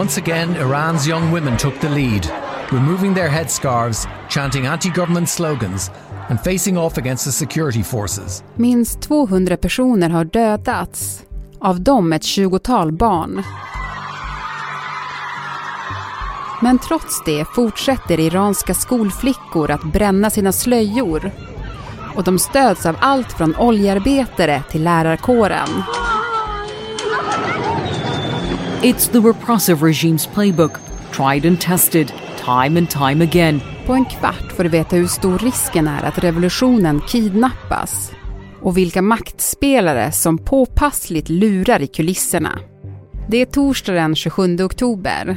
once 0.00 0.16
again 0.20 0.56
Iran's 0.56 1.06
young 1.06 1.32
women 1.32 1.56
took 1.56 1.80
the 1.80 1.88
lead, 1.88 2.26
removing 2.72 3.14
their 3.14 3.28
headscarves, 3.28 4.08
chanting 4.28 4.66
anti 4.66 4.88
government 4.88 5.28
slogans, 5.28 5.90
and 6.28 6.40
facing 6.40 6.78
off 6.78 6.98
against 6.98 7.24
the 7.24 7.32
security 7.32 7.82
forces. 7.82 8.42
Minst 8.54 9.02
200 9.02 9.56
personer 9.56 10.10
har 10.10 10.24
dödats, 10.24 11.22
av 11.58 11.80
dem 11.80 12.12
ett 12.12 12.24
tjugotal 12.24 12.92
barn. 12.92 13.42
Men 16.62 16.78
trots 16.78 17.22
det 17.24 17.44
fortsätter 17.54 18.20
iranska 18.20 18.74
skolflickor 18.74 19.70
att 19.70 19.92
bränna 19.92 20.30
sina 20.30 20.52
slöjor. 20.52 21.30
Och 22.16 22.24
de 22.24 22.38
stöds 22.38 22.86
av 22.86 22.96
allt 23.00 23.32
från 23.32 23.56
oljearbetare 23.56 24.62
till 24.70 24.84
lärarkåren. 24.84 25.68
It's 28.82 29.08
the 29.08 29.20
repressive 29.20 29.82
regime's 29.82 30.26
playbook, 30.26 30.78
tried 31.12 31.46
and 31.46 31.60
tested, 31.60 32.12
time 32.44 32.78
and 32.78 32.90
time 32.90 33.24
again. 33.24 33.60
På 33.86 33.92
en 33.92 34.04
kvart 34.04 34.52
får 34.52 34.64
du 34.64 34.68
veta 34.68 34.96
hur 34.96 35.06
stor 35.06 35.38
risken 35.38 35.88
är 35.88 36.02
att 36.02 36.18
revolutionen 36.18 37.00
kidnappas 37.00 38.12
och 38.62 38.78
vilka 38.78 39.02
maktspelare 39.02 40.12
som 40.12 40.38
påpassligt 40.38 41.28
lurar 41.28 41.82
i 41.82 41.86
kulisserna. 41.86 42.58
Det 43.28 43.36
är 43.36 43.46
torsdag 43.46 43.92
den 43.92 44.14
27 44.14 44.64
oktober. 44.64 45.36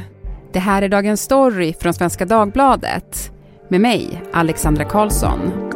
Det 0.52 0.58
här 0.58 0.82
är 0.82 0.88
Dagens 0.88 1.22
Story 1.22 1.74
från 1.80 1.94
Svenska 1.94 2.24
Dagbladet 2.24 3.32
med 3.70 3.80
mig, 3.80 4.22
Alexandra 4.32 4.84
Karlsson. 4.84 5.73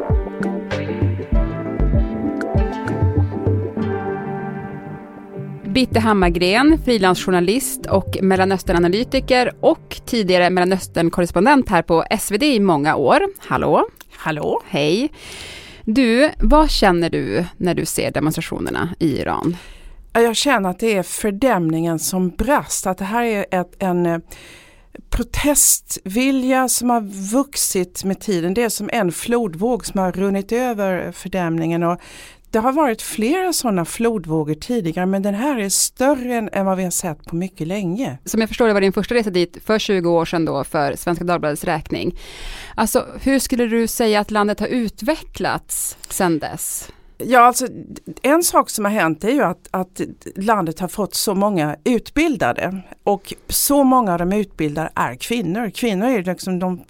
Bitte 5.68 6.00
Hammargren, 6.00 6.78
frilansjournalist 6.84 7.86
och 7.86 8.16
Mellanösternanalytiker 8.22 9.52
och 9.60 10.00
tidigare 10.06 10.50
Mellanösternkorrespondent 10.50 11.68
här 11.68 11.82
på 11.82 12.04
SvD 12.20 12.42
i 12.42 12.60
många 12.60 12.96
år. 12.96 13.20
Hallå! 13.38 13.88
Hallå! 14.16 14.62
Hej! 14.66 15.12
Du, 15.84 16.30
vad 16.38 16.70
känner 16.70 17.10
du 17.10 17.44
när 17.56 17.74
du 17.74 17.86
ser 17.86 18.10
demonstrationerna 18.10 18.94
i 18.98 19.20
Iran? 19.20 19.56
Jag 20.12 20.36
känner 20.36 20.70
att 20.70 20.78
det 20.78 20.96
är 20.96 21.02
fördämningen 21.02 21.98
som 21.98 22.30
brast, 22.30 22.86
att 22.86 22.98
det 22.98 23.04
här 23.04 23.24
är 23.24 23.46
ett, 23.50 23.82
en 23.82 24.06
eh, 24.06 24.18
protestvilja 25.10 26.68
som 26.68 26.90
har 26.90 27.00
vuxit 27.32 28.04
med 28.04 28.20
tiden. 28.20 28.54
Det 28.54 28.62
är 28.62 28.68
som 28.68 28.90
en 28.92 29.12
flodvåg 29.12 29.86
som 29.86 30.00
har 30.00 30.12
runnit 30.12 30.52
över 30.52 31.12
fördämningen 31.12 31.82
och 31.82 32.00
det 32.50 32.58
har 32.58 32.72
varit 32.72 33.02
flera 33.02 33.52
sådana 33.52 33.84
flodvågor 33.84 34.54
tidigare 34.54 35.06
men 35.06 35.22
den 35.22 35.34
här 35.34 35.58
är 35.58 35.68
större 35.68 36.48
än 36.52 36.66
vad 36.66 36.76
vi 36.76 36.84
har 36.84 36.90
sett 36.90 37.24
på 37.24 37.36
mycket 37.36 37.66
länge. 37.66 38.18
Som 38.24 38.40
jag 38.40 38.48
förstår 38.48 38.66
det 38.66 38.72
var 38.72 38.80
din 38.80 38.92
första 38.92 39.14
resa 39.14 39.30
dit 39.30 39.58
för 39.64 39.78
20 39.78 40.10
år 40.10 40.24
sedan 40.24 40.44
då 40.44 40.64
för 40.64 40.96
Svenska 40.96 41.24
Dagbladets 41.24 41.64
räkning. 41.64 42.18
Alltså 42.74 43.06
hur 43.22 43.38
skulle 43.38 43.66
du 43.66 43.86
säga 43.86 44.20
att 44.20 44.30
landet 44.30 44.60
har 44.60 44.66
utvecklats 44.66 45.96
sedan 46.08 46.38
dess? 46.38 46.90
Ja, 47.18 47.40
alltså 47.40 47.66
en 48.22 48.42
sak 48.42 48.70
som 48.70 48.84
har 48.84 48.92
hänt 48.92 49.24
är 49.24 49.30
ju 49.30 49.42
att, 49.42 49.68
att 49.70 50.00
landet 50.36 50.80
har 50.80 50.88
fått 50.88 51.14
så 51.14 51.34
många 51.34 51.76
utbildade 51.84 52.80
och 53.04 53.34
så 53.48 53.84
många 53.84 54.12
av 54.12 54.18
de 54.18 54.32
utbildade 54.32 54.90
är 54.94 55.14
kvinnor. 55.14 55.70
Kvinnor 55.70 56.08
är 56.08 56.22
liksom 56.22 56.58
de 56.58 56.80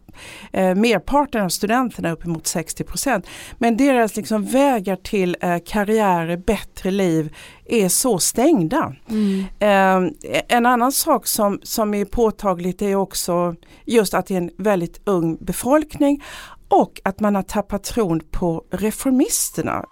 eh, 0.52 0.74
merparten 0.74 1.44
av 1.44 1.48
studenterna, 1.48 2.12
uppemot 2.12 2.46
60 2.46 2.84
procent. 2.84 3.26
Men 3.58 3.76
deras 3.76 4.16
liksom 4.16 4.44
vägar 4.44 4.96
till 4.96 5.36
eh, 5.40 5.56
karriärer, 5.66 6.36
bättre 6.36 6.90
liv 6.90 7.36
är 7.64 7.88
så 7.88 8.18
stängda. 8.18 8.94
Mm. 9.08 9.44
Eh, 9.58 10.12
en 10.48 10.66
annan 10.66 10.92
sak 10.92 11.26
som, 11.26 11.60
som 11.62 11.94
är 11.94 12.04
påtagligt 12.04 12.82
är 12.82 12.94
också 12.94 13.54
just 13.84 14.14
att 14.14 14.26
det 14.26 14.34
är 14.34 14.38
en 14.38 14.50
väldigt 14.58 15.00
ung 15.04 15.36
befolkning 15.40 16.22
och 16.68 17.00
att 17.04 17.20
man 17.20 17.34
har 17.34 17.42
tappat 17.42 17.84
tron 17.84 18.20
på 18.30 18.64
reformisterna. 18.70 19.84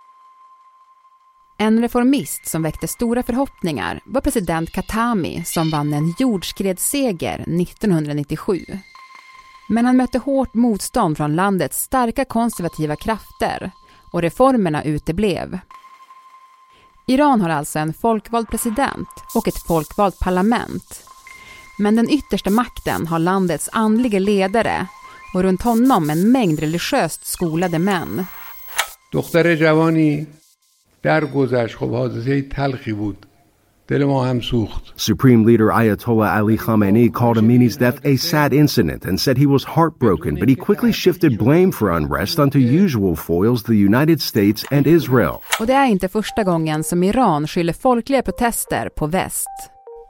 En 1.62 1.82
reformist 1.82 2.48
som 2.48 2.64
väckte 2.64 2.88
stora 2.88 3.24
förhoppningar 3.24 4.00
var 4.06 4.22
president 4.22 4.72
Khatami 4.72 5.44
som 5.46 5.70
vann 5.70 5.94
en 5.94 6.14
jordskredsseger 6.20 7.40
1997. 7.62 8.66
Men 9.70 9.86
han 9.86 9.98
mötte 9.98 10.18
hårt 10.18 10.54
motstånd 10.54 11.18
från 11.18 11.36
landets 11.36 11.82
starka 11.82 12.26
konservativa 12.26 12.96
krafter 12.96 13.72
och 14.12 14.22
reformerna 14.22 14.84
uteblev. 14.84 15.60
Iran 17.08 17.42
har 17.42 17.50
alltså 17.50 17.80
en 17.80 17.94
folkvald 17.94 18.50
president 18.50 19.10
och 19.36 19.48
ett 19.48 19.64
folkvalt 19.68 20.20
parlament. 20.20 21.04
Men 21.80 21.96
den 21.96 22.10
yttersta 22.10 22.50
makten 22.50 23.08
har 23.08 23.20
landets 23.20 23.70
andliga 23.72 24.20
ledare 24.20 24.88
och 25.34 25.44
runt 25.44 25.62
honom 25.62 26.10
en 26.10 26.32
mängd 26.32 26.60
religiöst 26.60 27.26
skolade 27.26 27.80
män. 27.80 28.26
دختر 29.12 29.56
جوانی 29.56 30.26
درگذشت 31.06 31.76
خب 31.76 31.92
حادثه 31.92 32.42
تلخی 32.42 32.94
بود 32.94 33.26
Supreme 34.96 35.44
Leader 35.44 35.70
Ayatollah 35.70 36.38
Ali 36.38 36.58
Khamenei 36.58 37.10
called 37.12 37.38
Amini's 37.38 37.76
death 37.76 38.00
a 38.06 38.16
sad 38.16 38.54
incident 38.54 39.04
and 39.04 39.20
said 39.20 39.38
he 39.38 39.46
was 39.46 39.66
heartbroken, 39.66 40.36
but 40.36 40.48
he 40.48 40.56
quickly 40.56 40.94
shifted 40.94 41.38
blame 41.38 41.72
for 41.74 41.92
unrest 41.92 42.40
onto 42.40 42.60
usual 42.60 43.16
foils, 43.18 43.64
the 43.64 43.76
United 43.76 44.22
States 44.22 44.64
and 44.72 44.88
Israel. 44.88 45.42
Och 45.60 45.68
det 45.68 45.74
är 45.74 45.86
inte 45.86 46.08
första 46.08 46.44
gången 46.44 46.84
som 46.84 47.04
Iran 47.04 47.48
skyller 47.48 47.74
folkliga 47.74 48.22
protester 48.22 48.90
på 48.90 49.08
väst. 49.08 49.50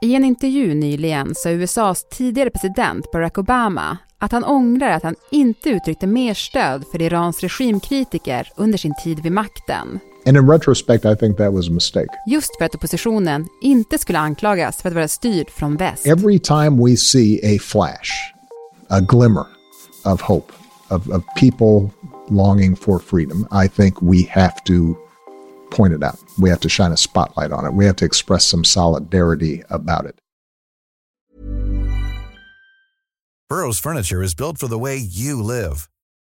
I 0.02 0.14
en 0.14 0.24
intervju 0.24 0.74
nyligen 0.74 1.34
sa 1.34 1.50
USAs 1.50 2.04
tidigare 2.08 2.50
president 2.50 3.12
Barack 3.12 3.38
Obama 3.38 3.98
att 4.18 4.32
han 4.32 4.44
ångrar 4.44 4.90
att 4.90 5.02
han 5.02 5.14
inte 5.30 5.70
uttryckte 5.70 6.06
mer 6.06 6.34
stöd 6.34 6.84
för 6.92 7.02
Irans 7.02 7.40
regimkritiker 7.40 8.48
under 8.56 8.78
sin 8.78 8.94
tid 9.04 9.22
vid 9.22 9.32
makten. 9.32 10.00
And 10.27 10.37
in 10.37 10.45
retrospect 10.45 11.05
I 11.05 11.15
think 11.15 11.37
that 11.37 11.53
was 11.53 11.67
a 11.67 11.71
mistake. 11.71 12.07
Just 12.25 12.57
för 12.57 12.65
att 12.65 12.75
oppositionen 12.75 13.47
inte 13.61 13.97
skulle 13.97 14.19
anklagas 14.19 14.81
för 14.81 14.89
att 14.89 14.95
vara 14.95 15.07
styrd 15.07 15.49
från 15.49 15.77
väst. 15.77 16.05
Every 16.07 16.39
time 16.39 16.83
we 16.83 16.97
see 16.97 17.39
a 17.55 17.59
flash, 17.61 18.11
a 18.89 18.99
glimmer 19.01 19.45
of 20.05 20.21
hope, 20.21 20.53
of, 20.89 21.09
of 21.09 21.23
people 21.35 21.91
longing 22.29 22.75
for 22.75 22.99
freedom, 22.99 23.47
I 23.65 23.69
think 23.69 24.01
we 24.01 24.23
have 24.29 24.53
to 24.65 24.95
point 25.71 25.93
it 25.93 26.03
out. 26.03 26.19
We 26.37 26.49
have 26.49 26.59
to 26.59 26.69
shine 26.69 26.91
a 26.91 26.97
spotlight 26.97 27.51
on 27.51 27.65
it. 27.65 27.73
We 27.73 27.85
have 27.85 27.95
to 27.95 28.05
express 28.05 28.45
some 28.45 28.63
solidarity 28.63 29.63
about 29.69 30.05
it. 30.05 30.19
Burroughs 33.49 33.79
Furniture 33.79 34.21
is 34.21 34.35
built 34.35 34.57
for 34.57 34.67
the 34.67 34.77
way 34.77 34.97
you 34.97 35.41
live. 35.41 35.87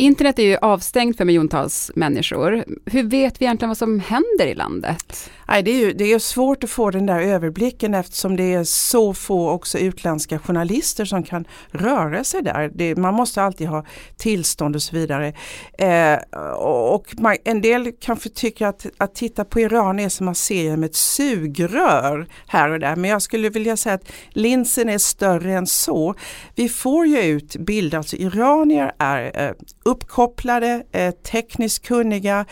Internet 0.00 0.38
är 0.38 0.42
ju 0.42 0.56
avstängt 0.56 1.16
för 1.16 1.24
miljontals 1.24 1.90
människor. 1.94 2.64
Hur 2.84 3.02
vet 3.02 3.40
vi 3.40 3.44
egentligen 3.44 3.68
vad 3.68 3.78
som 3.78 4.00
händer 4.00 4.46
i 4.46 4.54
landet? 4.54 5.30
Nej, 5.48 5.62
det, 5.62 5.70
är 5.70 5.78
ju, 5.78 5.92
det 5.92 6.12
är 6.12 6.18
svårt 6.18 6.64
att 6.64 6.70
få 6.70 6.90
den 6.90 7.06
där 7.06 7.20
överblicken 7.20 7.94
eftersom 7.94 8.36
det 8.36 8.54
är 8.54 8.64
så 8.64 9.14
få 9.14 9.50
också 9.50 9.78
utländska 9.78 10.38
journalister 10.38 11.04
som 11.04 11.22
kan 11.22 11.44
röra 11.70 12.24
sig 12.24 12.42
där. 12.42 12.70
Det, 12.74 12.96
man 12.96 13.14
måste 13.14 13.42
alltid 13.42 13.68
ha 13.68 13.84
tillstånd 14.16 14.76
och 14.76 14.82
så 14.82 14.96
vidare. 14.96 15.32
Eh, 15.78 16.18
och 16.56 17.14
man, 17.18 17.36
en 17.44 17.60
del 17.60 17.92
kanske 18.00 18.28
tycker 18.28 18.66
att, 18.66 18.86
att 18.98 19.14
titta 19.14 19.44
på 19.44 19.60
Iran 19.60 19.98
är 19.98 20.08
som 20.08 20.28
att 20.28 20.36
se 20.36 20.62
genom 20.62 20.84
ett 20.84 20.96
sugrör 20.96 22.26
här 22.46 22.70
och 22.70 22.80
där. 22.80 22.96
Men 22.96 23.10
jag 23.10 23.22
skulle 23.22 23.50
vilja 23.50 23.76
säga 23.76 23.94
att 23.94 24.12
linsen 24.30 24.88
är 24.88 24.98
större 24.98 25.52
än 25.52 25.66
så. 25.66 26.14
Vi 26.54 26.68
får 26.68 27.06
ju 27.06 27.22
ut 27.22 27.56
bilder, 27.56 27.98
alltså 27.98 28.16
iranier 28.16 28.92
är 28.98 29.46
eh, 29.46 29.52
uppkopplade, 29.88 30.82
eh, 30.92 31.10
tekniskt 31.10 31.86
kunniga, 31.86 32.46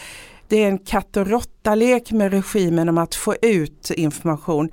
Det 0.48 0.62
är 0.64 0.68
en 0.68 0.78
katt 0.78 1.16
och 1.16 1.26
råtta-lek 1.26 2.12
med 2.12 2.30
regimen 2.32 2.88
om 2.88 2.98
att 2.98 3.14
få 3.14 3.34
ut 3.42 3.90
information. 3.90 4.70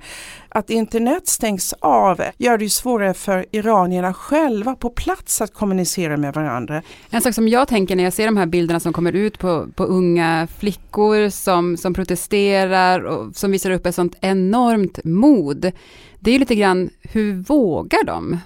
Att 0.48 0.70
internet 0.70 1.28
stängs 1.28 1.74
av 1.80 2.22
gör 2.38 2.58
det 2.58 2.68
svårare 2.70 3.14
för 3.14 3.46
iranierna 3.50 4.14
själva 4.14 4.74
på 4.74 4.90
plats 4.90 5.40
att 5.40 5.54
kommunicera 5.54 6.16
med 6.16 6.34
varandra. 6.34 6.82
En 7.10 7.20
sak 7.20 7.34
som 7.34 7.48
jag 7.48 7.68
tänker 7.68 7.96
när 7.96 8.04
jag 8.04 8.12
ser 8.12 8.26
de 8.26 8.36
här 8.36 8.46
bilderna 8.46 8.80
som 8.80 8.92
kommer 8.92 9.12
ut 9.12 9.38
på, 9.38 9.66
på 9.74 9.84
unga 9.84 10.48
flickor 10.58 11.28
som, 11.28 11.76
som 11.76 11.94
protesterar 11.94 13.00
och 13.00 13.36
som 13.36 13.50
visar 13.50 13.70
upp 13.70 13.86
ett 13.86 13.94
sånt 13.94 14.16
enormt 14.20 15.04
mod. 15.04 15.72
Det 16.20 16.30
är 16.30 16.32
ju 16.32 16.38
lite 16.38 16.54
grann, 16.54 16.90
hur 17.02 17.34
vågar 17.34 18.04
de? 18.04 18.38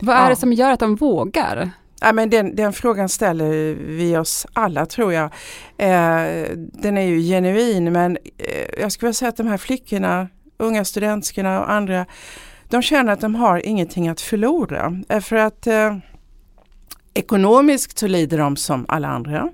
Vad 0.00 0.16
är 0.16 0.22
ja. 0.22 0.28
det 0.28 0.36
som 0.36 0.52
gör 0.52 0.70
att 0.70 0.80
de 0.80 0.96
vågar? 0.96 1.70
Ja, 2.04 2.12
men 2.12 2.30
den, 2.30 2.56
den, 2.56 2.72
frågan 2.72 3.08
ställer 3.08 3.74
vi 3.74 4.16
oss 4.16 4.46
alla 4.52 4.86
tror 4.86 5.12
jag. 5.12 5.24
Eh, 5.78 6.56
den 6.56 6.98
är 6.98 7.02
ju 7.02 7.20
genuin 7.20 7.92
men 7.92 8.18
eh, 8.38 8.80
jag 8.80 8.92
skulle 8.92 9.06
vilja 9.06 9.14
säga 9.14 9.28
att 9.28 9.36
de 9.36 9.46
här 9.46 9.56
flickorna, 9.56 10.28
unga 10.58 10.84
studentskorna 10.84 11.60
och 11.60 11.70
andra, 11.70 12.06
de 12.68 12.82
känner 12.82 13.12
att 13.12 13.20
de 13.20 13.34
har 13.34 13.66
ingenting 13.66 14.08
att 14.08 14.20
förlora. 14.20 15.00
Eh, 15.08 15.20
för 15.20 15.36
att 15.36 15.66
eh, 15.66 15.96
ekonomiskt 17.14 17.98
så 17.98 18.06
lider 18.06 18.38
de 18.38 18.56
som 18.56 18.86
alla 18.88 19.08
andra. 19.08 19.48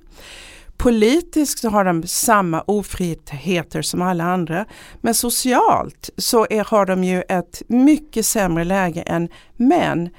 Politiskt 0.76 1.58
så 1.58 1.68
har 1.68 1.84
de 1.84 2.02
samma 2.06 2.62
ofriheter 2.66 3.82
som 3.82 4.02
alla 4.02 4.24
andra. 4.24 4.64
Men 5.00 5.14
socialt 5.14 6.10
så 6.16 6.46
är, 6.50 6.64
har 6.64 6.86
de 6.86 7.04
ju 7.04 7.22
ett 7.28 7.62
mycket 7.66 8.26
sämre 8.26 8.64
läge 8.64 9.00
än 9.00 9.28
män 9.56 10.10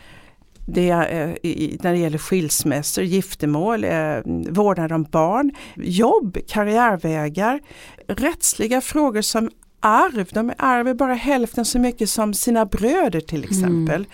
det 0.74 1.38
i, 1.44 1.78
när 1.84 1.92
det 1.92 2.00
gäller 2.00 2.18
skilsmässor, 2.18 3.04
giftermål, 3.04 3.84
eh, 3.84 4.18
vårdnad 4.50 4.92
om 4.92 5.04
barn, 5.04 5.52
jobb, 5.76 6.38
karriärvägar, 6.48 7.60
rättsliga 8.08 8.82
frågor 8.82 9.22
som 9.22 9.50
arv. 9.80 10.28
De 10.32 10.54
ärver 10.58 10.94
bara 10.94 11.14
hälften 11.14 11.66
så 11.66 11.80
mycket 11.80 12.10
som 12.10 12.34
sina 12.34 12.66
bröder 12.66 13.22
till 13.22 13.44
mm. 13.44 13.50
exempel. 13.50 14.06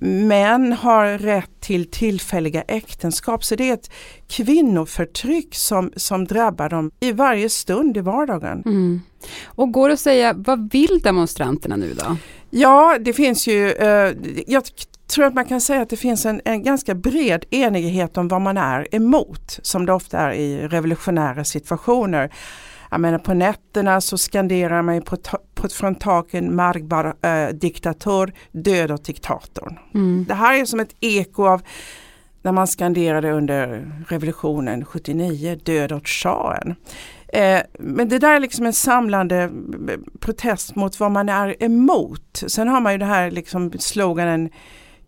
Mm. 0.00 0.28
Män 0.28 0.72
har 0.72 1.18
rätt 1.18 1.60
till 1.60 1.90
tillfälliga 1.90 2.62
äktenskap 2.62 3.44
så 3.44 3.56
det 3.56 3.68
är 3.68 3.74
ett 3.74 3.90
kvinnoförtryck 4.28 5.54
som, 5.54 5.92
som 5.96 6.24
drabbar 6.24 6.68
dem 6.68 6.90
i 7.00 7.12
varje 7.12 7.48
stund 7.48 7.96
i 7.96 8.00
vardagen. 8.00 8.62
Mm. 8.66 9.00
Och 9.44 9.72
går 9.72 9.88
det 9.88 9.94
att 9.94 10.00
säga, 10.00 10.34
vad 10.36 10.72
vill 10.72 11.00
demonstranterna 11.02 11.76
nu 11.76 11.94
då? 11.94 12.16
Ja, 12.50 12.98
det 13.00 13.12
finns 13.12 13.48
ju, 13.48 13.70
eh, 13.70 14.14
jag 14.46 14.64
tror 15.10 15.24
att 15.24 15.34
man 15.34 15.44
kan 15.44 15.60
säga 15.60 15.82
att 15.82 15.90
det 15.90 15.96
finns 15.96 16.26
en, 16.26 16.40
en, 16.44 16.62
ganska 16.62 16.94
bred 16.94 17.44
enighet 17.50 18.16
om 18.16 18.28
vad 18.28 18.40
man 18.40 18.56
är 18.56 18.94
emot, 18.94 19.58
som 19.62 19.86
det 19.86 19.92
ofta 19.92 20.18
är 20.18 20.32
i 20.32 20.68
revolutionära 20.68 21.44
situationer. 21.44 22.30
Jag 22.90 23.00
menar 23.00 23.18
på 23.18 23.34
nätterna 23.34 24.00
så 24.00 24.18
skanderar 24.18 24.82
man 24.82 25.02
på, 25.02 25.16
på, 25.54 25.68
från 25.68 25.94
taken 25.94 26.56
Margbar 26.56 27.14
äh, 27.22 27.48
diktator, 27.48 28.32
död 28.52 28.90
åt 28.90 29.04
diktatorn. 29.04 29.78
Mm. 29.94 30.24
Det 30.28 30.34
här 30.34 30.60
är 30.60 30.64
som 30.64 30.80
ett 30.80 30.94
eko 31.00 31.46
av 31.46 31.62
när 32.42 32.52
man 32.52 32.66
skanderade 32.66 33.32
under 33.32 33.92
revolutionen 34.08 34.84
79, 34.84 35.58
död 35.64 35.92
åt 35.92 36.08
shahen. 36.08 36.74
Eh, 37.32 37.60
men 37.78 38.08
det 38.08 38.18
där 38.18 38.34
är 38.34 38.40
liksom 38.40 38.66
en 38.66 38.72
samlande 38.72 39.50
protest 40.20 40.74
mot 40.74 41.00
vad 41.00 41.10
man 41.10 41.28
är 41.28 41.62
emot. 41.62 42.42
Sen 42.46 42.68
har 42.68 42.80
man 42.80 42.92
ju 42.92 42.98
det 42.98 43.04
här 43.04 43.30
liksom 43.30 43.72
sloganen 43.78 44.50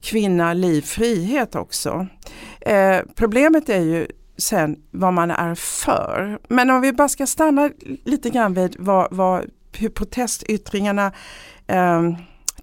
kvinna, 0.02 0.54
liv, 0.54 0.82
frihet 0.82 1.54
också. 1.54 2.06
Eh, 2.60 2.98
problemet 3.14 3.68
är 3.68 3.80
ju 3.80 4.06
sen 4.36 4.76
vad 4.90 5.12
man 5.12 5.30
är 5.30 5.54
för. 5.54 6.38
Men 6.48 6.70
om 6.70 6.80
vi 6.80 6.92
bara 6.92 7.08
ska 7.08 7.26
stanna 7.26 7.70
lite 8.04 8.30
grann 8.30 8.54
vid 8.54 8.76
vad, 8.78 9.08
vad, 9.10 9.50
hur 9.72 9.88
protestyttringarna 9.88 11.12
eh, 11.66 12.12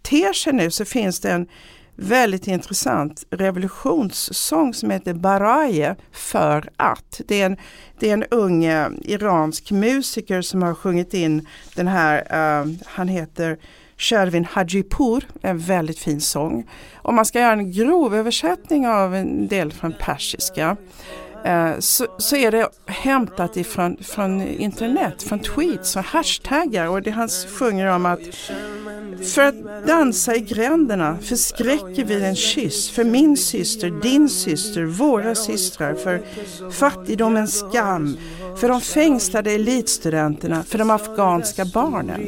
ter 0.02 0.34
sig 0.34 0.54
nu 0.54 0.72
så 0.72 0.86
finns 0.86 1.20
det 1.20 1.32
en 1.32 1.48
väldigt 1.96 2.48
intressant 2.48 3.24
revolutionssång 3.30 4.74
som 4.74 4.90
heter 4.90 5.14
Baraye 5.14 5.96
för 6.12 6.70
att. 6.76 7.22
Det 7.28 7.42
är 7.42 7.46
en, 7.46 7.58
det 8.00 8.10
är 8.10 8.14
en 8.14 8.24
ung 8.24 8.66
eh, 8.66 8.90
iransk 9.02 9.72
musiker 9.72 10.42
som 10.42 10.62
har 10.62 10.74
sjungit 10.74 11.14
in 11.14 11.48
den 11.76 11.88
här, 11.88 12.18
uh, 12.62 12.74
han 12.86 13.08
heter 13.08 13.58
Shervin 14.00 14.46
Hajipur, 14.46 15.28
en 15.42 15.58
väldigt 15.58 16.00
fin 16.00 16.22
sång. 16.22 16.70
Om 16.96 17.16
man 17.16 17.26
ska 17.26 17.40
göra 17.40 17.52
en 17.52 17.72
grov 17.72 18.16
översättning 18.16 18.88
av 18.88 19.16
en 19.16 19.48
del 19.48 19.72
från 19.72 19.94
persiska 20.00 20.78
eh, 21.46 21.72
så, 21.80 22.08
så, 22.18 22.36
är 22.36 22.52
det 22.52 22.70
hämtat 22.86 23.58
ifrån 23.58 23.98
från 24.02 24.42
internet, 24.42 25.24
från 25.24 25.40
tweets 25.40 25.96
och 25.96 26.04
hashtaggar 26.04 26.88
och 26.88 27.02
det 27.02 27.12
han 27.12 27.30
sjunger 27.30 27.86
om 27.86 28.06
att 28.06 28.20
för 29.36 29.42
att 29.42 29.88
dansa 29.88 30.36
i 30.36 30.40
gränderna 30.40 31.18
förskräcker 31.22 32.06
vi 32.06 32.24
en 32.24 32.36
kyss 32.36 32.90
för 32.90 33.04
min 33.04 33.38
syster, 33.38 34.02
din 34.02 34.30
syster, 34.30 34.84
våra 34.84 35.36
systrar, 35.36 35.94
för 35.94 36.22
fattigdomens 36.72 37.60
skam, 37.60 38.18
för 38.58 38.70
de 38.70 38.82
fängslade 38.82 39.52
elitstudenterna, 39.52 40.64
för 40.64 40.78
de 40.78 40.90
afghanska 40.90 41.66
barnen. 41.66 42.22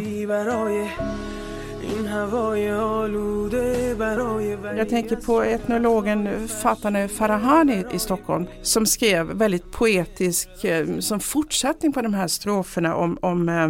Jag 4.78 4.89
tänker 4.89 5.16
på 5.16 5.42
etnologen 5.42 6.48
Fatane 6.48 7.07
Farahani 7.07 7.83
i 7.92 8.00
Stockholm 8.00 8.48
som 8.62 8.86
skrev 8.86 9.25
väldigt 9.25 9.72
poetisk 9.72 10.63
eh, 10.63 11.00
som 11.00 11.19
fortsättning 11.19 11.94
på 11.94 12.01
de 12.01 12.13
här 12.13 12.28
stroferna 12.28 12.95
om, 12.95 13.18
om 13.22 13.50
eh, 13.50 13.69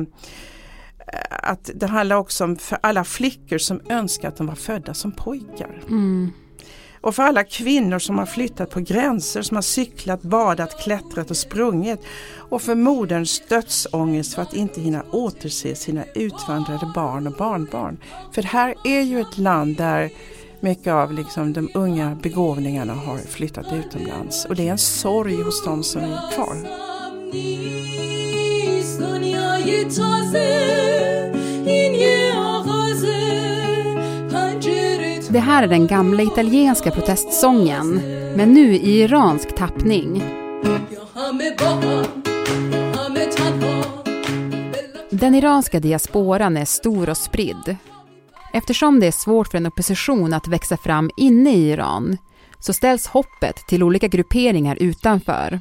att 1.29 1.69
det 1.75 1.87
handlar 1.87 2.15
också 2.15 2.43
om 2.43 2.55
för 2.55 2.77
alla 2.83 3.03
flickor 3.03 3.57
som 3.57 3.81
önskar 3.89 4.27
att 4.27 4.37
de 4.37 4.47
var 4.47 4.55
födda 4.55 4.93
som 4.93 5.11
pojkar. 5.11 5.81
Mm. 5.89 6.31
Och 7.01 7.15
för 7.15 7.23
alla 7.23 7.43
kvinnor 7.43 7.99
som 7.99 8.17
har 8.17 8.25
flyttat 8.25 8.69
på 8.69 8.79
gränser, 8.79 9.41
som 9.41 9.57
har 9.57 9.61
cyklat, 9.61 10.21
badat, 10.21 10.83
klättrat 10.83 11.31
och 11.31 11.37
sprungit. 11.37 11.99
Och 12.37 12.61
för 12.61 12.75
moderns 12.75 13.41
dödsångest 13.49 14.33
för 14.33 14.41
att 14.41 14.53
inte 14.53 14.81
hinna 14.81 15.03
återse 15.11 15.75
sina 15.75 16.03
utvandrade 16.15 16.91
barn 16.95 17.27
och 17.27 17.33
barnbarn. 17.33 17.97
För 18.31 18.41
det 18.41 18.47
här 18.47 18.75
är 18.83 19.01
ju 19.01 19.21
ett 19.21 19.37
land 19.37 19.77
där 19.77 20.09
mycket 20.59 20.93
av 20.93 21.13
liksom 21.13 21.53
de 21.53 21.69
unga 21.73 22.17
begåvningarna 22.23 22.93
har 22.93 23.17
flyttat 23.17 23.73
utomlands. 23.73 24.45
Och 24.45 24.55
det 24.55 24.67
är 24.67 24.71
en 24.71 24.77
sorg 24.77 25.43
hos 25.43 25.65
de 25.65 25.83
som 25.83 26.01
är 26.01 26.33
kvar. 26.33 26.55
Det 35.31 35.39
här 35.39 35.63
är 35.63 35.67
den 35.67 35.87
gamla 35.87 36.23
italienska 36.23 36.91
protestsången, 36.91 38.01
men 38.35 38.53
nu 38.53 38.75
i 38.75 39.01
iransk 39.01 39.55
tappning. 39.55 40.23
Den 45.09 45.35
iranska 45.35 45.79
diasporan 45.79 46.57
är 46.57 46.65
stor 46.65 47.09
och 47.09 47.17
spridd. 47.17 47.77
Eftersom 48.53 48.99
det 48.99 49.07
är 49.07 49.11
svårt 49.11 49.47
för 49.47 49.57
en 49.57 49.67
opposition 49.67 50.33
att 50.33 50.47
växa 50.47 50.77
fram 50.77 51.11
inne 51.17 51.53
i 51.53 51.71
Iran 51.71 52.17
så 52.59 52.73
ställs 52.73 53.07
hoppet 53.07 53.55
till 53.67 53.83
olika 53.83 54.07
grupperingar 54.07 54.77
utanför. 54.79 55.59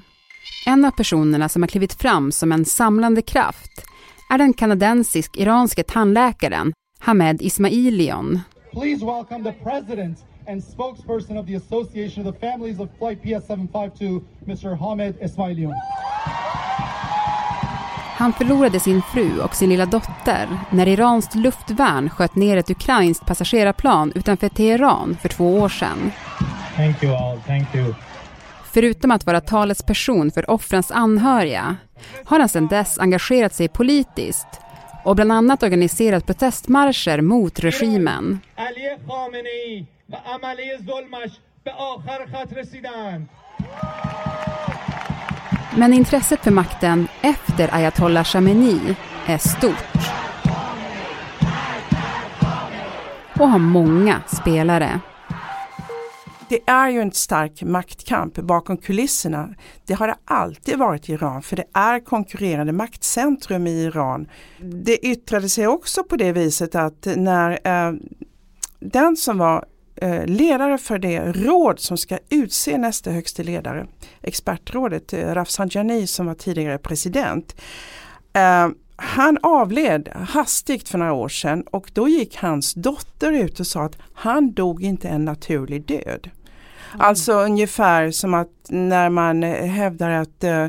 En 0.67 0.85
av 0.85 0.91
personerna 0.91 1.49
som 1.49 1.63
har 1.63 1.69
klivit 1.69 1.93
fram 1.93 2.33
som 2.33 2.53
en 2.53 2.65
samlande 2.65 3.23
kraft 3.23 3.85
är 4.31 4.39
den 4.39 4.53
kanadensisk-iranske 4.53 5.83
tandläkaren 5.83 6.73
Hamed 6.99 7.43
Ismailion. 7.43 8.41
Please 8.73 9.05
welcome 9.05 9.43
the 9.43 9.53
president 9.53 10.19
and 10.47 10.63
spokesperson 10.63 11.39
of 11.39 11.47
the 11.47 11.55
Association 11.55 12.27
of 12.27 12.35
the 12.35 12.41
Families 12.41 12.79
of 12.81 12.89
Flight 12.99 13.23
PS752, 13.23 14.23
Mr. 14.47 14.77
Hamed 14.79 15.15
Ismailion. 15.21 15.75
Han 18.17 18.33
förlorade 18.33 18.81
sin 18.81 19.03
fru 19.03 19.41
och 19.41 19.55
sin 19.55 19.69
lilla 19.69 19.87
dotter 19.87 20.49
när 20.71 20.89
iranskt 20.89 21.35
luftvärn 21.35 22.11
sköt 22.11 22.37
ner 22.37 22.57
ett 22.57 22.71
ukrainskt 22.71 23.27
passagerarplan 23.27 24.13
utanför 24.15 24.49
Teheran 24.49 25.17
för 25.23 25.29
två 25.29 25.59
år 25.59 25.69
sedan. 25.69 26.11
Thank 26.77 27.03
you 27.03 27.15
all. 27.15 27.41
Thank 27.41 27.75
you. 27.75 27.95
Förutom 28.65 29.11
att 29.11 29.27
vara 29.27 29.41
talesperson 29.41 30.31
för 30.31 30.51
offrens 30.51 30.91
anhöriga 30.91 31.77
har 32.25 32.39
han 32.39 32.49
sedan 32.49 32.67
dess 32.69 32.99
engagerat 32.99 33.55
sig 33.55 33.69
politiskt 33.69 34.61
och 35.05 35.17
bland 35.17 35.33
annat 35.33 35.63
organiserat 35.63 36.27
protestmarscher 36.27 37.21
mot 37.21 37.61
regimen. 37.61 38.41
Men 45.77 45.93
intresset 45.93 46.41
för 46.41 46.51
makten 46.51 47.09
efter 47.21 47.75
ayatollah 47.75 48.25
Khamenei 48.25 48.97
är 49.27 49.39
stort. 49.39 49.75
Och 53.39 53.49
har 53.49 53.59
många 53.59 54.23
spelare 54.27 55.01
det 56.51 56.61
är 56.67 56.89
ju 56.89 57.01
en 57.01 57.13
stark 57.13 57.63
maktkamp 57.63 58.35
bakom 58.35 58.77
kulisserna. 58.77 59.55
Det 59.87 59.95
har 59.95 60.07
det 60.07 60.17
alltid 60.25 60.79
varit 60.79 61.09
i 61.09 61.13
Iran 61.13 61.43
för 61.43 61.57
det 61.57 61.65
är 61.75 62.01
konkurrerande 62.01 62.73
maktcentrum 62.73 63.67
i 63.67 63.83
Iran. 63.83 64.29
Det 64.59 65.07
yttrade 65.07 65.49
sig 65.49 65.67
också 65.67 66.05
på 66.05 66.17
det 66.17 66.33
viset 66.33 66.75
att 66.75 67.09
när 67.17 67.51
eh, 67.65 67.93
den 68.81 69.17
som 69.17 69.39
var 69.39 69.65
eh, 69.97 70.27
ledare 70.27 70.79
för 70.79 70.99
det 70.99 71.33
råd 71.33 71.79
som 71.79 71.97
ska 71.97 72.19
utse 72.31 72.79
nästa 72.79 73.11
högste 73.11 73.43
ledare, 73.43 73.87
expertrådet, 74.23 75.13
eh, 75.13 75.35
Rafsanjani 75.35 76.07
som 76.07 76.27
var 76.27 76.35
tidigare 76.35 76.79
president, 76.79 77.57
eh, 78.33 78.69
han 78.97 79.39
avled 79.43 80.09
hastigt 80.09 80.89
för 80.89 80.99
några 80.99 81.13
år 81.13 81.29
sedan 81.29 81.63
och 81.63 81.91
då 81.95 82.09
gick 82.09 82.37
hans 82.37 82.75
dotter 82.75 83.33
ut 83.33 83.61
och 83.61 83.67
sa 83.67 83.83
att 83.83 83.99
han 84.15 84.53
dog 84.53 84.83
inte 84.83 85.09
en 85.09 85.25
naturlig 85.25 85.87
död. 85.87 86.31
Mm. 86.95 87.07
Alltså 87.07 87.33
ungefär 87.33 88.11
som 88.11 88.35
att 88.35 88.49
när 88.69 89.11
man 89.11 89.43
hävdar 89.43 90.11
att 90.11 90.45
uh, 90.45 90.67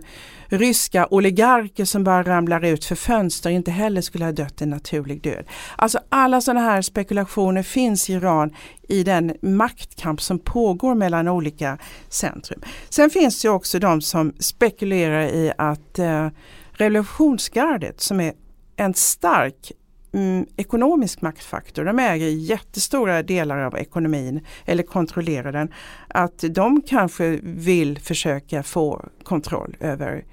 ryska 0.47 1.07
oligarker 1.11 1.85
som 1.85 2.03
bara 2.03 2.23
ramlar 2.23 2.65
ut 2.65 2.85
för 2.85 2.95
fönster 2.95 3.49
inte 3.49 3.71
heller 3.71 4.01
skulle 4.01 4.25
ha 4.25 4.31
dött 4.31 4.61
en 4.61 4.69
naturlig 4.69 5.21
död. 5.21 5.45
Alltså 5.75 5.99
alla 6.09 6.41
sådana 6.41 6.61
här 6.61 6.81
spekulationer 6.81 7.63
finns 7.63 8.09
i 8.09 8.13
Iran 8.13 8.55
i 8.87 9.03
den 9.03 9.33
maktkamp 9.41 10.21
som 10.21 10.39
pågår 10.39 10.95
mellan 10.95 11.27
olika 11.27 11.77
centrum. 12.09 12.61
Sen 12.89 13.09
finns 13.09 13.41
det 13.41 13.49
också 13.49 13.79
de 13.79 14.01
som 14.01 14.33
spekulerar 14.39 15.23
i 15.23 15.53
att 15.57 15.99
uh, 15.99 16.27
revolutionsgardet 16.71 18.01
som 18.01 18.19
är 18.19 18.33
en 18.75 18.93
stark 18.93 19.71
mm, 20.13 20.45
ekonomisk 20.57 21.21
maktfaktor, 21.21 21.85
de 21.85 21.99
äger 21.99 22.27
jättestora 22.27 23.23
delar 23.23 23.57
av 23.57 23.77
ekonomin 23.77 24.41
eller 24.65 24.83
kontrollerar 24.83 25.51
den, 25.51 25.73
att 26.07 26.43
de 26.49 26.81
kanske 26.81 27.39
vill 27.43 27.99
försöka 27.99 28.63
få 28.63 29.05
kontroll 29.23 29.77
över 29.79 30.25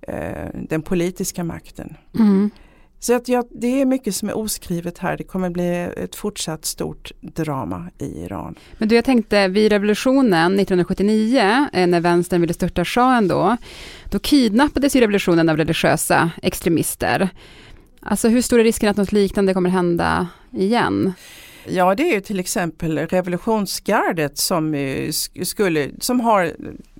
eh, 0.00 0.48
den 0.54 0.82
politiska 0.82 1.44
makten. 1.44 1.96
Mm. 2.18 2.50
Så 3.02 3.14
att 3.14 3.28
ja, 3.28 3.44
det 3.50 3.80
är 3.80 3.86
mycket 3.86 4.14
som 4.14 4.28
är 4.28 4.36
oskrivet 4.36 4.98
här. 4.98 5.16
Det 5.16 5.24
kommer 5.24 5.50
bli 5.50 5.88
ett 5.96 6.14
fortsatt 6.14 6.64
stort 6.64 7.12
drama 7.20 7.90
i 7.98 8.24
Iran. 8.24 8.54
Men 8.78 8.88
du, 8.88 8.94
jag 8.94 9.04
tänkte 9.04 9.48
vid 9.48 9.72
revolutionen 9.72 10.52
1979, 10.52 11.66
eh, 11.72 11.86
när 11.86 12.00
vänstern 12.00 12.40
ville 12.40 12.54
störta 12.54 12.84
shahen 12.84 13.28
då, 13.28 13.56
då 14.10 14.18
kidnappades 14.18 14.96
ju 14.96 15.00
revolutionen 15.00 15.48
av 15.48 15.56
religiösa 15.56 16.30
extremister. 16.42 17.28
Alltså 18.02 18.28
hur 18.28 18.42
stor 18.42 18.60
är 18.60 18.64
risken 18.64 18.88
att 18.88 18.96
något 18.96 19.12
liknande 19.12 19.54
kommer 19.54 19.70
hända 19.70 20.28
igen? 20.52 21.12
Ja, 21.68 21.94
det 21.94 22.02
är 22.02 22.14
ju 22.14 22.20
till 22.20 22.40
exempel 22.40 22.98
revolutionsgardet 22.98 24.38
som, 24.38 24.74
eh, 24.74 25.10
skulle, 25.42 25.90
som 26.00 26.20
har 26.20 26.44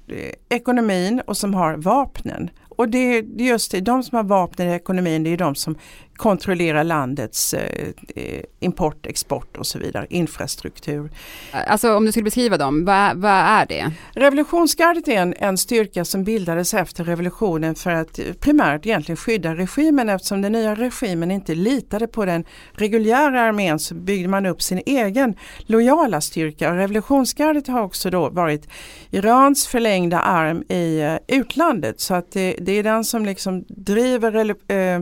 eh, 0.08 0.32
ekonomin 0.48 1.22
och 1.26 1.36
som 1.36 1.54
har 1.54 1.76
vapnen. 1.76 2.50
Och 2.76 2.88
det 2.88 2.98
är 2.98 3.22
just 3.42 3.70
det, 3.70 3.80
de 3.80 4.02
som 4.02 4.16
har 4.16 4.24
vapnen 4.24 4.68
i 4.68 4.74
ekonomin, 4.74 5.24
det 5.24 5.30
är 5.30 5.36
de 5.36 5.54
som 5.54 5.76
kontrollera 6.22 6.82
landets 6.82 7.54
eh, 7.54 7.88
eh, 8.16 8.42
import, 8.60 9.06
export 9.06 9.56
och 9.56 9.66
så 9.66 9.78
vidare, 9.78 10.06
infrastruktur. 10.10 11.10
Alltså 11.66 11.94
om 11.94 12.04
du 12.04 12.12
skulle 12.12 12.24
beskriva 12.24 12.56
dem, 12.56 12.84
vad, 12.84 13.16
vad 13.16 13.32
är 13.32 13.66
det? 13.66 13.92
Revolutionsgardet 14.14 15.08
är 15.08 15.12
en, 15.12 15.34
en 15.38 15.58
styrka 15.58 16.04
som 16.04 16.24
bildades 16.24 16.74
efter 16.74 17.04
revolutionen 17.04 17.74
för 17.74 17.90
att 17.90 18.20
primärt 18.40 18.86
egentligen 18.86 19.16
skydda 19.16 19.54
regimen 19.54 20.08
eftersom 20.08 20.42
den 20.42 20.52
nya 20.52 20.74
regimen 20.74 21.30
inte 21.30 21.54
litade 21.54 22.06
på 22.06 22.24
den 22.24 22.44
reguljära 22.72 23.40
armén 23.40 23.78
så 23.78 23.94
byggde 23.94 24.28
man 24.28 24.46
upp 24.46 24.62
sin 24.62 24.82
egen 24.86 25.34
lojala 25.66 26.20
styrka. 26.20 26.76
revolutionsgardet 26.76 27.68
har 27.68 27.82
också 27.82 28.10
då 28.10 28.28
varit 28.30 28.68
Irans 29.10 29.66
förlängda 29.66 30.20
arm 30.20 30.62
i 30.68 31.02
uh, 31.02 31.38
utlandet 31.38 32.00
så 32.00 32.14
att 32.14 32.32
det, 32.32 32.56
det, 32.62 32.72
är 32.72 32.82
den 32.82 33.04
som 33.04 33.24
liksom 33.24 33.64
driver 33.68 34.54
eh, 34.72 35.00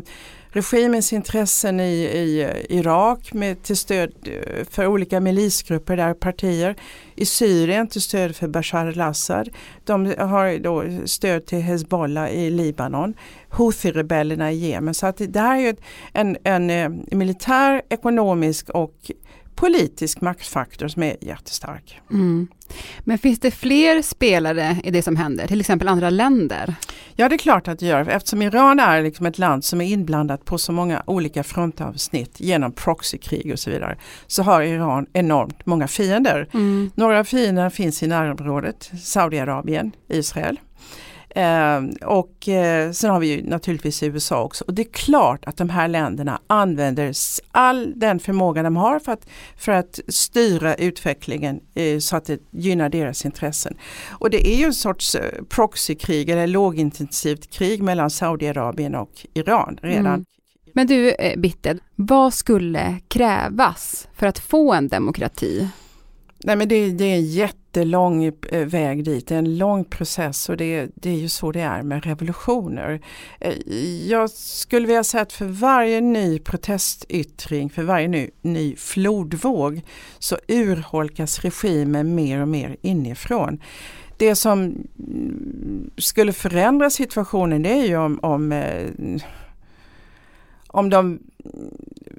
regimens 0.52 1.12
intressen 1.12 1.80
i, 1.80 1.92
i 2.04 2.42
eh, 2.42 2.78
Irak 2.78 3.32
med, 3.32 3.62
till 3.62 3.76
stöd 3.76 4.12
eh, 4.24 4.64
för 4.70 4.86
olika 4.86 5.20
milisgrupper 5.20 5.96
där 5.96 6.14
partier. 6.14 6.76
I 7.14 7.26
Syrien 7.26 7.88
till 7.88 8.02
stöd 8.02 8.36
för 8.36 8.48
Bashar 8.48 8.86
al-Assad. 8.86 9.48
De 9.84 10.14
har 10.18 10.58
då 10.58 11.06
stöd 11.06 11.46
till 11.46 11.60
Hezbollah 11.60 12.30
i 12.30 12.50
Libanon. 12.50 13.14
Houthi-rebellerna 13.50 14.52
i 14.52 14.54
Jemen. 14.54 14.94
Så 14.94 15.06
att 15.06 15.20
det 15.28 15.40
här 15.40 15.58
är 15.60 15.76
en, 16.12 16.36
en, 16.44 16.70
en 16.70 17.04
militär, 17.10 17.82
ekonomisk 17.88 18.68
och 18.68 19.10
politisk 19.60 20.20
maktfaktor 20.20 20.88
som 20.88 21.02
är 21.02 21.16
jättestark. 21.20 22.00
Mm. 22.10 22.48
Men 23.00 23.18
finns 23.18 23.40
det 23.40 23.50
fler 23.50 24.02
spelare 24.02 24.76
i 24.84 24.90
det 24.90 25.02
som 25.02 25.16
händer, 25.16 25.46
till 25.46 25.60
exempel 25.60 25.88
andra 25.88 26.10
länder? 26.10 26.74
Ja 27.14 27.28
det 27.28 27.34
är 27.34 27.38
klart 27.38 27.68
att 27.68 27.78
det 27.78 27.86
gör, 27.86 28.08
eftersom 28.08 28.42
Iran 28.42 28.80
är 28.80 29.02
liksom 29.02 29.26
ett 29.26 29.38
land 29.38 29.64
som 29.64 29.80
är 29.80 29.84
inblandat 29.84 30.44
på 30.44 30.58
så 30.58 30.72
många 30.72 31.02
olika 31.06 31.44
frontavsnitt 31.44 32.40
genom 32.40 32.72
proxykrig 32.72 33.52
och 33.52 33.58
så 33.58 33.70
vidare. 33.70 33.96
Så 34.26 34.42
har 34.42 34.62
Iran 34.62 35.06
enormt 35.12 35.66
många 35.66 35.88
fiender. 35.88 36.48
Mm. 36.52 36.90
Några 36.94 37.18
av 37.18 37.24
fienderna 37.24 37.70
finns 37.70 38.02
i 38.02 38.06
närområdet, 38.06 38.90
Saudiarabien, 39.02 39.92
Israel. 40.08 40.60
Eh, 41.34 41.80
och 42.06 42.48
eh, 42.48 42.92
sen 42.92 43.10
har 43.10 43.20
vi 43.20 43.26
ju 43.26 43.42
naturligtvis 43.42 44.02
USA 44.02 44.42
också. 44.42 44.64
Och 44.64 44.74
det 44.74 44.82
är 44.82 44.92
klart 44.92 45.44
att 45.44 45.56
de 45.56 45.70
här 45.70 45.88
länderna 45.88 46.40
använder 46.46 47.12
all 47.52 47.92
den 47.96 48.18
förmåga 48.20 48.62
de 48.62 48.76
har 48.76 48.98
för 48.98 49.12
att, 49.12 49.26
för 49.56 49.72
att 49.72 50.00
styra 50.08 50.74
utvecklingen 50.74 51.60
eh, 51.74 51.98
så 51.98 52.16
att 52.16 52.24
det 52.24 52.40
gynnar 52.50 52.88
deras 52.88 53.24
intressen. 53.24 53.76
Och 54.08 54.30
det 54.30 54.54
är 54.54 54.56
ju 54.56 54.64
en 54.64 54.74
sorts 54.74 55.14
eh, 55.14 55.42
proxykrig 55.48 56.28
eller 56.28 56.46
lågintensivt 56.46 57.50
krig 57.50 57.82
mellan 57.82 58.10
Saudiarabien 58.10 58.94
och 58.94 59.26
Iran 59.34 59.78
redan. 59.82 60.06
Mm. 60.06 60.24
Men 60.74 60.86
du 60.86 61.10
eh, 61.10 61.38
Bitte, 61.38 61.78
vad 61.96 62.34
skulle 62.34 63.00
krävas 63.08 64.08
för 64.14 64.26
att 64.26 64.38
få 64.38 64.72
en 64.72 64.88
demokrati? 64.88 65.68
Nej 66.44 66.56
men 66.56 66.68
det, 66.68 66.90
det, 66.90 67.04
är 67.04 67.16
en 67.16 67.32
jättelång 67.70 68.24
eh, 68.24 68.66
väg 68.66 69.04
dit, 69.04 69.26
det 69.26 69.34
är 69.34 69.38
en 69.38 69.58
lång 69.58 69.84
process 69.84 70.48
och 70.48 70.56
det, 70.56 70.90
det 70.94 71.10
är 71.10 71.16
ju 71.16 71.28
så 71.28 71.52
det 71.52 71.60
är 71.60 71.82
med 71.82 72.04
revolutioner. 72.04 73.00
Eh, 73.40 73.54
jag 74.08 74.30
skulle 74.30 74.86
vilja 74.86 75.04
säga 75.04 75.22
att 75.22 75.32
för 75.32 75.46
varje 75.46 76.00
ny 76.00 76.38
protestyttring, 76.38 77.70
för 77.70 77.82
varje 77.82 78.08
ny, 78.08 78.30
ny 78.42 78.76
flodvåg 78.76 79.82
så 80.18 80.36
urholkas 80.48 81.40
regimen 81.40 82.14
mer 82.14 82.40
och 82.40 82.48
mer 82.48 82.76
inifrån. 82.82 83.62
Det 84.16 84.34
som 84.34 84.60
mm, 84.62 85.90
skulle 85.96 86.32
förändra 86.32 86.90
situationen 86.90 87.62
det 87.62 87.72
är 87.72 87.86
ju 87.86 87.96
om, 87.96 88.18
om 88.22 88.52
eh, 88.52 88.90
om 90.72 90.90
de 90.90 91.18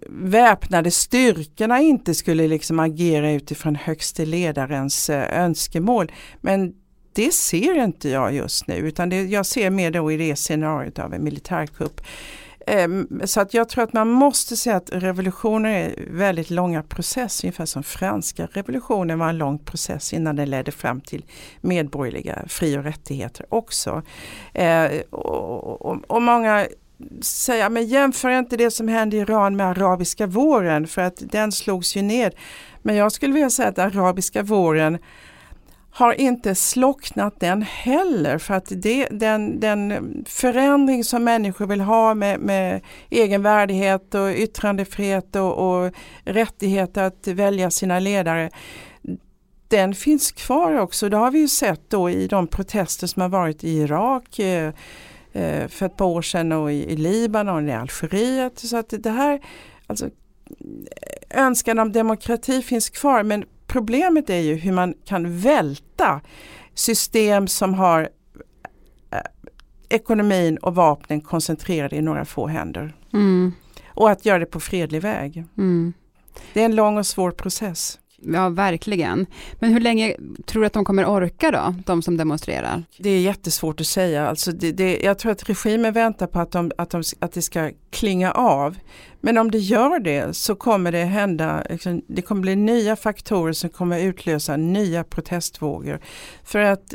väpnade 0.10 0.92
styrkorna 0.92 1.82
inte 1.82 2.16
skulle 2.16 2.48
liksom 2.48 2.80
agera 2.80 3.32
utifrån 3.32 3.76
högste 3.76 4.26
ledarens 4.26 5.10
eh, 5.10 5.44
önskemål. 5.44 6.12
Men 6.42 6.74
det 7.14 7.34
ser 7.34 7.84
inte 7.84 8.10
jag 8.10 8.34
just 8.34 8.68
nu 8.68 8.76
utan 8.76 9.10
det, 9.10 9.24
jag 9.24 9.46
ser 9.46 9.70
mer 9.70 9.92
då 9.92 10.12
i 10.12 10.18
det 10.18 10.36
scenariot 10.36 11.00
av 11.00 11.14
en 11.14 11.24
militärkupp. 11.24 12.02
Ehm, 12.68 13.22
så 13.26 13.42
att 13.42 13.54
jag 13.54 13.70
tror 13.70 13.84
att 13.84 13.94
man 13.94 14.08
måste 14.08 14.58
säga 14.58 14.76
att 14.76 14.90
revolutioner 14.94 15.70
är 15.70 16.08
väldigt 16.12 16.50
långa 16.50 16.84
processer, 16.84 17.48
ungefär 17.48 17.66
som 17.66 17.84
franska 17.84 18.48
revolutionen 18.52 19.20
var 19.20 19.30
en 19.30 19.38
lång 19.38 19.60
process 19.60 20.14
innan 20.14 20.36
den 20.36 20.50
ledde 20.50 20.72
fram 20.72 21.02
till 21.02 21.26
medborgerliga 21.62 22.44
fri 22.48 22.78
och 22.78 22.84
rättigheter 22.84 23.46
också. 23.50 24.04
Ehm, 24.54 25.02
och 26.08 26.22
många 26.22 26.68
säga, 27.22 27.70
men 27.70 27.86
jämför 27.86 28.30
inte 28.30 28.58
det 28.58 28.72
som 28.72 28.88
hände 28.88 29.18
i 29.18 29.20
Iran 29.20 29.56
med 29.56 29.68
arabiska 29.68 30.28
våren 30.28 30.88
för 30.88 31.02
att 31.02 31.18
den 31.20 31.52
slogs 31.52 31.96
ju 31.96 32.02
ned. 32.02 32.36
Men 32.82 32.96
jag 32.96 33.12
skulle 33.12 33.34
vilja 33.34 33.50
säga 33.50 33.70
att 33.70 33.80
arabiska 33.80 34.44
våren 34.44 34.98
har 35.94 36.14
inte 36.14 36.56
slocknat 36.56 37.40
den 37.40 37.62
heller 37.62 38.38
för 38.38 38.54
att 38.54 38.68
det, 38.70 39.08
den, 39.12 39.60
den 39.60 40.14
förändring 40.28 41.04
som 41.04 41.24
människor 41.24 41.68
vill 41.68 41.82
ha 41.82 42.14
med, 42.14 42.40
med 42.40 42.82
egen 43.10 43.44
värdighet 43.44 44.16
och 44.16 44.30
yttrandefrihet 44.30 45.36
och, 45.36 45.54
och 45.58 45.94
rättighet 46.24 46.98
att 46.98 47.28
välja 47.28 47.72
sina 47.72 48.00
ledare 48.00 48.50
den 49.72 49.96
finns 49.96 50.32
kvar 50.32 50.80
också. 50.80 51.10
Det 51.10 51.18
har 51.18 51.32
vi 51.32 51.40
ju 51.40 51.48
sett 51.48 51.90
då 51.90 52.10
i 52.10 52.28
de 52.28 52.48
protester 52.48 53.08
som 53.08 53.22
har 53.22 53.30
varit 53.30 53.64
i 53.64 53.70
Irak 53.70 54.40
eh, 54.40 54.74
för 55.68 55.86
ett 55.86 55.98
par 55.98 56.06
år 56.06 56.22
sedan 56.22 56.52
och 56.52 56.72
i, 56.72 56.92
i 56.92 56.96
Libanon 56.96 57.64
och 57.64 57.70
i 57.70 57.72
Algeriet. 57.72 58.60
Så 58.60 58.78
att 58.78 58.94
det 59.00 59.10
här, 59.10 59.42
alltså, 59.88 60.10
önskan 61.30 61.80
om 61.80 61.92
demokrati 61.92 62.62
finns 62.62 62.90
kvar 62.90 63.24
men 63.24 63.46
problemet 63.68 64.30
är 64.30 64.40
ju 64.40 64.56
hur 64.56 64.72
man 64.72 64.94
kan 65.06 65.38
välta 65.38 66.22
system 66.74 67.48
som 67.48 67.74
har 67.74 68.10
eh, 69.12 69.18
ekonomin 69.90 70.58
och 70.58 70.76
vapnen 70.76 71.22
koncentrerade 71.22 71.96
i 71.96 72.02
några 72.02 72.26
få 72.26 72.48
händer. 72.48 72.94
Mm. 73.14 73.54
Och 73.88 74.10
att 74.12 74.26
göra 74.26 74.40
det 74.40 74.46
på 74.46 74.60
fredlig 74.60 75.02
väg. 75.02 75.46
Mm. 75.58 75.94
Det 76.54 76.62
är 76.62 76.66
en 76.66 76.76
lång 76.76 76.98
och 76.98 77.06
svår 77.06 77.32
process. 77.32 78.00
Ja, 78.24 78.50
verkligen. 78.50 79.26
Men 79.60 79.74
hur 79.74 79.80
länge 79.80 80.16
tror 80.46 80.62
du 80.62 80.68
att 80.68 80.74
de 80.74 80.86
kommer 80.86 81.06
orka 81.06 81.52
då, 81.52 81.76
de 81.86 82.02
som 82.02 82.18
demonstrerar? 82.18 82.84
Det 82.98 83.10
är 83.10 83.20
jättesvårt 83.20 83.82
att 83.82 83.88
säga. 83.88 84.28
Alltså 84.28 84.52
det, 84.52 84.72
det, 84.72 85.00
jag 85.04 85.20
tror 85.20 85.32
att 85.32 85.50
regimen 85.50 85.94
väntar 85.94 86.28
på 86.28 86.40
att, 86.40 86.52
de, 86.52 86.72
att, 86.78 86.90
de, 86.90 87.04
att 87.20 87.32
det 87.32 87.42
ska 87.42 87.72
klinga 87.90 88.32
av. 88.32 88.78
Men 89.22 89.38
om 89.38 89.52
det 89.52 89.58
gör 89.58 90.00
det 90.00 90.36
så 90.36 90.56
kommer 90.56 90.92
det 90.92 91.04
hända, 91.04 91.64
liksom, 91.70 92.02
det 92.08 92.22
kommer 92.22 92.42
bli 92.42 92.56
nya 92.56 92.96
faktorer 92.96 93.54
som 93.54 93.70
kommer 93.70 94.00
utlösa 94.00 94.58
nya 94.58 95.04
protestvågor. 95.04 96.00
För 96.44 96.60
att 96.60 96.94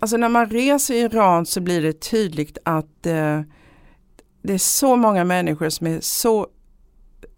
alltså 0.00 0.16
när 0.16 0.28
man 0.28 0.50
reser 0.50 0.94
i 0.94 0.98
Iran 0.98 1.46
så 1.46 1.60
blir 1.60 1.82
det 1.82 2.00
tydligt 2.00 2.58
att 2.64 3.06
eh, 3.06 3.40
det 4.42 4.54
är 4.54 4.58
så 4.58 4.96
många 4.96 5.24
människor 5.24 5.68
som 5.68 5.86
är 5.86 6.00
så 6.00 6.46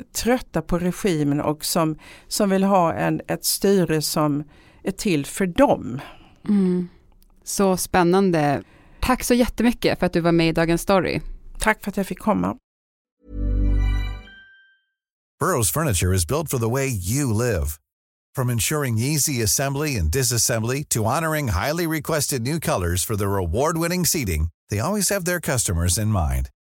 trötta 0.03 0.63
på 0.63 0.79
regimen 0.79 1.41
och 1.41 1.65
som, 1.65 1.99
som 2.29 2.51
vill 2.51 2.65
ha 2.65 2.95
en, 2.95 3.21
ett 3.29 3.45
styre 3.45 4.03
som 4.03 4.45
är 4.83 4.91
till 4.91 5.27
för 5.27 5.47
dem. 5.47 6.01
Mm. 6.49 6.89
Så 7.45 7.77
spännande. 7.77 8.63
Tack 9.01 9.25
så 9.25 9.35
jättemycket 9.35 9.99
för 9.99 10.07
att 10.07 10.13
du 10.13 10.21
var 10.21 10.33
med 10.33 10.49
i 10.49 10.53
Dagens 10.53 10.83
Story. 10.83 11.21
Tack 11.59 11.83
för 11.83 11.91
att 11.91 11.97
jag 11.97 12.07
fick 12.07 12.19
komma. 12.19 12.57
Burrows 15.41 15.73
furniture 15.73 16.15
is 16.15 16.27
built 16.27 16.49
for 16.51 16.59
the 16.59 16.71
way 16.71 16.89
you 16.89 17.33
live. 17.33 17.67
From 18.37 18.51
ensuring 18.51 18.99
easy 18.99 19.43
assembly 19.43 19.99
and 19.99 20.11
disassembly 20.11 20.85
to 20.89 21.05
honoring 21.05 21.49
highly 21.49 21.87
requested 21.87 22.43
new 22.43 22.61
colors 22.61 23.05
for 23.05 23.17
their 23.17 23.37
award-winning 23.37 24.07
seating, 24.07 24.49
they 24.71 24.81
always 24.81 25.11
have 25.11 25.25
their 25.25 25.41
customers 25.41 25.99
in 25.99 26.09
mind. 26.09 26.49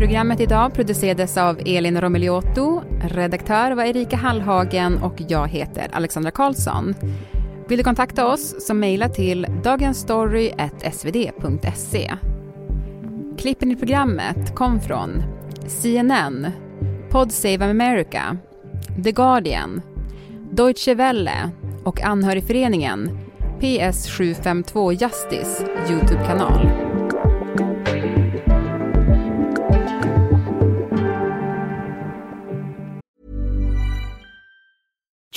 Programmet 0.00 0.40
idag 0.40 0.74
producerades 0.74 1.36
av 1.36 1.60
Elin 1.66 2.00
Romeliotto, 2.00 2.82
redaktör 3.00 3.72
var 3.72 3.84
Erika 3.84 4.16
Hallhagen 4.16 5.02
och 5.02 5.14
jag 5.28 5.48
heter 5.48 5.88
Alexandra 5.92 6.30
Karlsson. 6.30 6.94
Vill 7.68 7.78
du 7.78 7.84
kontakta 7.84 8.26
oss 8.26 8.66
så 8.66 8.74
mejla 8.74 9.08
till 9.08 9.46
dagensstory.svd.se. 9.64 12.12
Klippen 13.38 13.70
i 13.70 13.76
programmet 13.76 14.54
kom 14.54 14.80
från 14.80 15.22
CNN, 15.66 16.46
Pod 17.10 17.32
Save 17.32 17.70
America, 17.70 18.36
The 19.04 19.12
Guardian, 19.12 19.82
Deutsche 20.52 20.94
Welle 20.94 21.50
och 21.84 22.00
anhörigföreningen 22.00 23.18
PS752 23.60 24.92
Justice 24.92 25.66
Youtube-kanal. 25.88 26.89